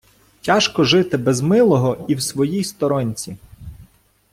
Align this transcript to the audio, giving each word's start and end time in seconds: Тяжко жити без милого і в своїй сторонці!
Тяжко 0.41 0.83
жити 0.83 1.17
без 1.17 1.41
милого 1.41 2.05
і 2.07 2.15
в 2.15 2.21
своїй 2.21 2.63
сторонці! 2.63 3.37